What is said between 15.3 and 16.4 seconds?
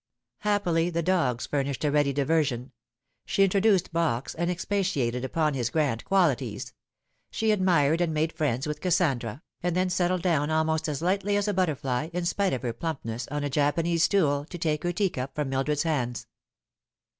from Mildred's hands.